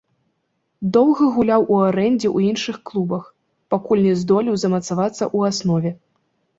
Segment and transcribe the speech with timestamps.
[0.95, 3.23] Доўга гуляў у арэндзе ў іншых клубах,
[3.77, 5.99] пакуль не здолеў замацавацца ў аснове.